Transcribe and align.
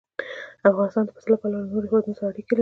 افغانستان 0.71 1.03
د 1.05 1.09
پسه 1.15 1.27
له 1.31 1.37
پلوه 1.41 1.59
له 1.63 1.69
نورو 1.71 1.89
هېوادونو 1.89 2.17
سره 2.19 2.27
اړیکې 2.31 2.51
لري. 2.53 2.59